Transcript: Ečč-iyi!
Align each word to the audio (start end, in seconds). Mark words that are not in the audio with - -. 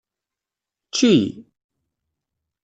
Ečč-iyi! 0.87 1.29